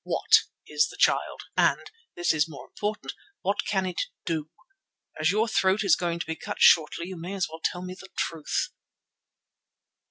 [0.03, 4.49] What is the Child, and—this is more important—what can it do?
[5.19, 7.93] As your throat is going to be cut shortly you may as well tell me
[7.93, 8.69] the truth."